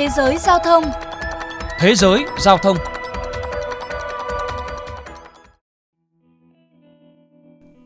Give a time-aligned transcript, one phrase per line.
[0.00, 0.84] Thế giới giao thông
[1.78, 2.76] Thế giới giao thông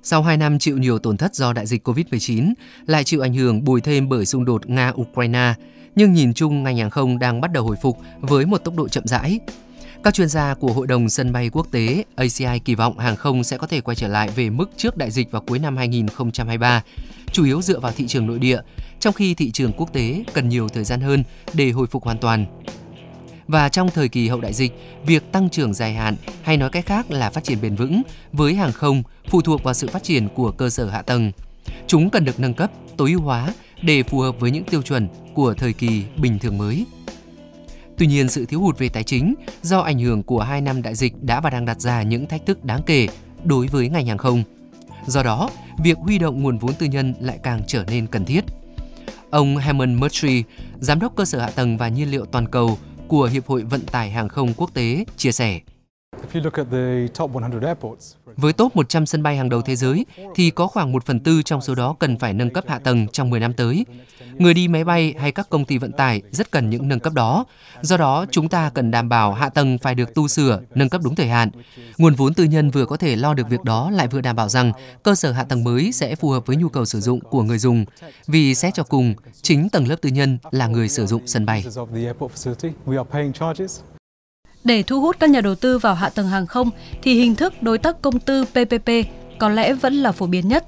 [0.03, 2.53] Sau 2 năm chịu nhiều tổn thất do đại dịch COVID-19,
[2.87, 5.53] lại chịu ảnh hưởng bùi thêm bởi xung đột Nga-Ukraine,
[5.97, 8.89] nhưng nhìn chung ngành hàng không đang bắt đầu hồi phục với một tốc độ
[8.89, 9.41] chậm rãi.
[10.05, 13.45] Các chuyên gia của Hội đồng Sân bay Quốc tế ACI kỳ vọng hàng không
[13.45, 16.83] sẽ có thể quay trở lại về mức trước đại dịch vào cuối năm 2023,
[17.33, 18.61] chủ yếu dựa vào thị trường nội địa,
[19.01, 21.25] trong khi thị trường quốc tế cần nhiều thời gian hơn
[21.55, 22.47] để hồi phục hoàn toàn.
[23.49, 24.73] Và trong thời kỳ hậu đại dịch,
[25.07, 28.03] việc tăng trưởng dài hạn hay nói cách khác là phát triển bền vững
[28.33, 31.33] với hàng không phụ thuộc vào sự phát triển của cơ sở hạ tầng.
[31.87, 35.09] Chúng cần được nâng cấp, tối ưu hóa để phù hợp với những tiêu chuẩn
[35.35, 36.87] của thời kỳ bình thường mới.
[37.99, 40.95] Tuy nhiên, sự thiếu hụt về tài chính do ảnh hưởng của hai năm đại
[40.95, 43.09] dịch đã và đang đặt ra những thách thức đáng kể
[43.45, 44.43] đối với ngành hàng không.
[45.07, 48.45] Do đó, việc huy động nguồn vốn tư nhân lại càng trở nên cần thiết.
[49.31, 50.45] Ông Hammond Murtry,
[50.81, 53.81] giám đốc cơ sở hạ tầng và nhiên liệu toàn cầu của Hiệp hội Vận
[53.81, 55.61] tải Hàng không Quốc tế, chia sẻ.
[58.37, 61.43] Với top 100 sân bay hàng đầu thế giới thì có khoảng 1 phần tư
[61.43, 63.87] trong số đó cần phải nâng cấp hạ tầng trong 10 năm tới.
[64.39, 67.13] Người đi máy bay hay các công ty vận tải rất cần những nâng cấp
[67.13, 67.45] đó.
[67.83, 71.01] Do đó, chúng ta cần đảm bảo hạ tầng phải được tu sửa, nâng cấp
[71.05, 71.51] đúng thời hạn.
[71.99, 74.49] Nguồn vốn tư nhân vừa có thể lo được việc đó lại vừa đảm bảo
[74.49, 77.43] rằng cơ sở hạ tầng mới sẽ phù hợp với nhu cầu sử dụng của
[77.43, 77.85] người dùng.
[78.27, 81.65] Vì xét cho cùng, chính tầng lớp tư nhân là người sử dụng sân bay.
[84.65, 86.71] Để thu hút các nhà đầu tư vào hạ tầng hàng không
[87.03, 88.91] thì hình thức đối tác công tư PPP
[89.39, 90.65] có lẽ vẫn là phổ biến nhất.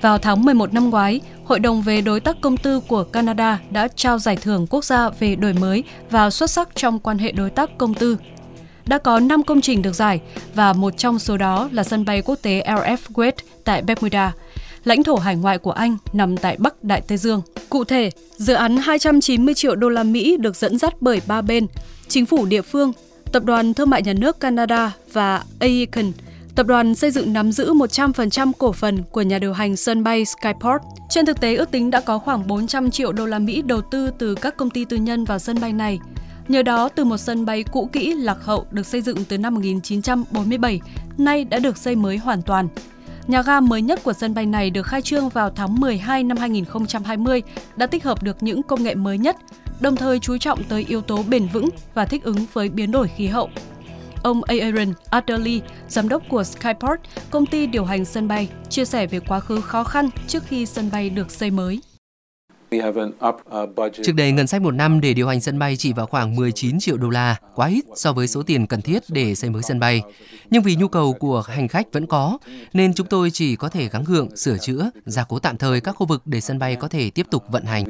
[0.00, 3.88] Vào tháng 11 năm ngoái, Hội đồng về đối tác công tư của Canada đã
[3.88, 7.50] trao giải thưởng quốc gia về đổi mới và xuất sắc trong quan hệ đối
[7.50, 8.16] tác công tư.
[8.86, 10.20] Đã có 5 công trình được giải
[10.54, 13.32] và một trong số đó là sân bay quốc tế LF Wade
[13.64, 14.32] tại Bermuda,
[14.84, 17.42] lãnh thổ hải ngoại của Anh nằm tại Bắc Đại Tây Dương.
[17.68, 21.66] Cụ thể, dự án 290 triệu đô la Mỹ được dẫn dắt bởi ba bên,
[22.08, 22.92] chính phủ địa phương,
[23.32, 26.12] Tập đoàn Thương mại Nhà nước Canada và Aecon,
[26.54, 30.24] tập đoàn xây dựng nắm giữ 100% cổ phần của nhà điều hành sân bay
[30.24, 30.82] Skyport.
[31.10, 34.10] Trên thực tế, ước tính đã có khoảng 400 triệu đô la Mỹ đầu tư
[34.18, 35.98] từ các công ty tư nhân vào sân bay này.
[36.48, 39.54] Nhờ đó, từ một sân bay cũ kỹ lạc hậu được xây dựng từ năm
[39.54, 40.80] 1947,
[41.18, 42.68] nay đã được xây mới hoàn toàn.
[43.28, 46.36] Nhà ga mới nhất của sân bay này được khai trương vào tháng 12 năm
[46.36, 47.42] 2020,
[47.76, 49.36] đã tích hợp được những công nghệ mới nhất,
[49.80, 53.08] đồng thời chú trọng tới yếu tố bền vững và thích ứng với biến đổi
[53.16, 53.50] khí hậu.
[54.22, 57.00] Ông Aaron Adderley, giám đốc của Skyport,
[57.30, 60.66] công ty điều hành sân bay, chia sẻ về quá khứ khó khăn trước khi
[60.66, 61.80] sân bay được xây mới.
[64.02, 66.78] Trước đây, ngân sách một năm để điều hành sân bay chỉ vào khoảng 19
[66.78, 69.80] triệu đô la, quá ít so với số tiền cần thiết để xây mới sân
[69.80, 70.02] bay.
[70.50, 72.38] Nhưng vì nhu cầu của hành khách vẫn có,
[72.72, 75.92] nên chúng tôi chỉ có thể gắng gượng, sửa chữa, gia cố tạm thời các
[75.92, 77.84] khu vực để sân bay có thể tiếp tục vận hành.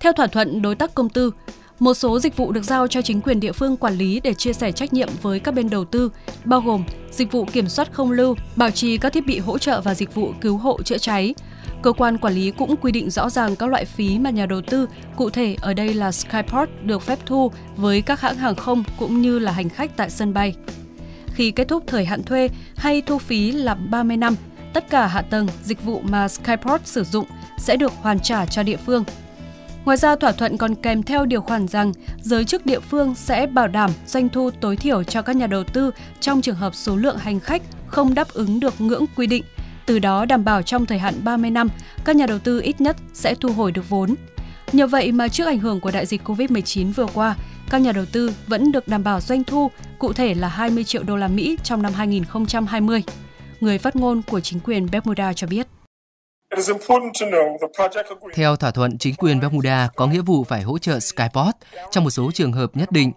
[0.00, 1.30] Theo thỏa thuận đối tác công tư,
[1.78, 4.52] một số dịch vụ được giao cho chính quyền địa phương quản lý để chia
[4.52, 6.10] sẻ trách nhiệm với các bên đầu tư,
[6.44, 9.80] bao gồm dịch vụ kiểm soát không lưu, bảo trì các thiết bị hỗ trợ
[9.80, 11.34] và dịch vụ cứu hộ chữa cháy.
[11.82, 14.60] Cơ quan quản lý cũng quy định rõ ràng các loại phí mà nhà đầu
[14.60, 18.84] tư, cụ thể ở đây là Skyport được phép thu với các hãng hàng không
[18.98, 20.54] cũng như là hành khách tại sân bay.
[21.34, 24.34] Khi kết thúc thời hạn thuê hay thu phí là 30 năm,
[24.72, 27.26] tất cả hạ tầng, dịch vụ mà Skyport sử dụng
[27.58, 29.04] sẽ được hoàn trả cho địa phương
[29.84, 33.46] Ngoài ra, thỏa thuận còn kèm theo điều khoản rằng giới chức địa phương sẽ
[33.46, 36.96] bảo đảm doanh thu tối thiểu cho các nhà đầu tư trong trường hợp số
[36.96, 39.44] lượng hành khách không đáp ứng được ngưỡng quy định,
[39.92, 41.68] từ đó đảm bảo trong thời hạn 30 năm,
[42.04, 44.14] các nhà đầu tư ít nhất sẽ thu hồi được vốn.
[44.72, 47.36] Nhờ vậy mà trước ảnh hưởng của đại dịch Covid-19 vừa qua,
[47.70, 51.02] các nhà đầu tư vẫn được đảm bảo doanh thu, cụ thể là 20 triệu
[51.02, 53.02] đô la Mỹ trong năm 2020.
[53.60, 55.66] Người phát ngôn của chính quyền Bermuda cho biết.
[58.34, 61.56] Theo thỏa thuận, chính quyền Bermuda có nghĩa vụ phải hỗ trợ Skyport
[61.90, 63.12] trong một số trường hợp nhất định.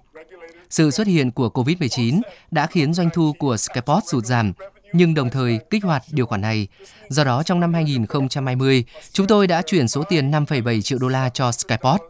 [0.69, 2.22] Sự xuất hiện của COVID-19
[2.52, 4.53] đã khiến doanh thu của Skyport sụt giảm,
[4.96, 6.68] nhưng đồng thời kích hoạt điều khoản này.
[7.10, 11.30] Do đó, trong năm 2020, chúng tôi đã chuyển số tiền 5,7 triệu đô la
[11.30, 12.02] cho Skyport.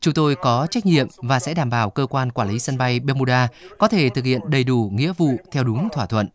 [0.00, 3.00] Chúng tôi có trách nhiệm và sẽ đảm bảo cơ quan quản lý sân bay
[3.00, 3.48] Bermuda
[3.78, 6.28] có thể thực hiện đầy đủ nghĩa vụ theo đúng thỏa thuận.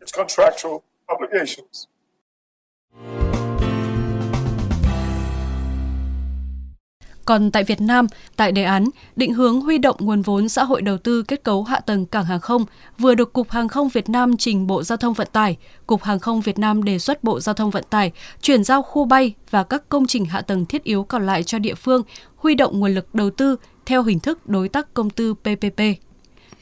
[7.30, 8.06] Còn tại Việt Nam,
[8.36, 8.84] tại đề án
[9.16, 12.24] định hướng huy động nguồn vốn xã hội đầu tư kết cấu hạ tầng cảng
[12.24, 12.64] hàng không
[12.98, 15.56] vừa được Cục Hàng không Việt Nam trình Bộ Giao thông Vận tải,
[15.86, 19.04] Cục Hàng không Việt Nam đề xuất Bộ Giao thông Vận tải chuyển giao khu
[19.04, 22.02] bay và các công trình hạ tầng thiết yếu còn lại cho địa phương,
[22.36, 23.56] huy động nguồn lực đầu tư
[23.86, 25.80] theo hình thức đối tác công tư PPP.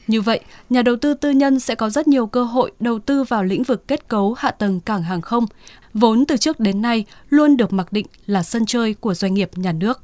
[0.07, 0.39] Như vậy,
[0.69, 3.63] nhà đầu tư tư nhân sẽ có rất nhiều cơ hội đầu tư vào lĩnh
[3.63, 5.45] vực kết cấu hạ tầng cảng hàng không,
[5.93, 9.49] vốn từ trước đến nay luôn được mặc định là sân chơi của doanh nghiệp
[9.55, 10.01] nhà nước.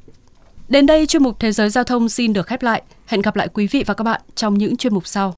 [0.68, 2.84] Đến đây chuyên mục Thế giới giao thông xin được khép lại.
[3.06, 5.34] Hẹn gặp lại quý vị và các bạn trong những chuyên mục sau.